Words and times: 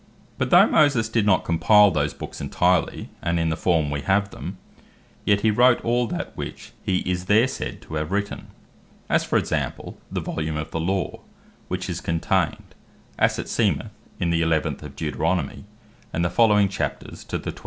But 0.39 0.49
though 0.49 0.65
Moses 0.65 1.09
did 1.09 1.27
not 1.27 1.45
compile 1.45 1.91
those 1.91 2.15
Books 2.15 2.41
entirely, 2.41 3.09
and 3.21 3.39
in 3.39 3.49
the 3.49 3.55
form 3.55 3.91
we 3.91 4.01
have 4.01 4.31
them; 4.31 4.57
yet 5.25 5.41
he 5.41 5.51
wrote 5.51 5.79
all 5.85 6.07
that 6.07 6.35
which 6.35 6.71
hee 6.81 7.03
is 7.05 7.25
there 7.25 7.47
said 7.47 7.83
to 7.83 7.93
have 7.93 8.09
written: 8.11 8.47
as 9.09 9.23
for 9.23 9.37
example, 9.37 9.99
the 10.11 10.19
Volume 10.19 10.57
of 10.57 10.71
the 10.71 10.79
Law, 10.79 11.19
which 11.67 11.87
is 11.87 12.01
contained, 12.01 12.73
as 13.19 13.37
it 13.37 13.47
seemeth 13.47 13.91
in 14.19 14.31
the 14.31 14.41
11 14.41 14.77
of 14.81 14.95
Deuteronomie, 14.95 15.65
and 16.11 16.25
the 16.25 16.31
following 16.31 16.67
Chapters 16.67 17.23
to 17.25 17.37
the 17.37 17.51
27. 17.51 17.57